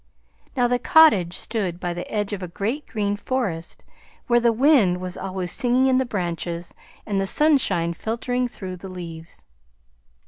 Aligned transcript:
Now 0.57 0.65
the 0.65 0.79
cottage 0.79 1.35
stood 1.37 1.79
by 1.79 1.93
the 1.93 2.11
edge 2.11 2.33
of 2.33 2.41
a 2.41 2.47
great 2.47 2.87
green 2.87 3.15
forest 3.15 3.83
where 4.25 4.39
the 4.39 4.51
wind 4.51 4.99
was 4.99 5.15
always 5.15 5.51
singing 5.51 5.85
in 5.85 5.99
the 5.99 6.05
branches 6.05 6.73
and 7.05 7.21
the 7.21 7.27
sunshine 7.27 7.93
filtering 7.93 8.47
through 8.47 8.77
the 8.77 8.89
leaves. 8.89 9.45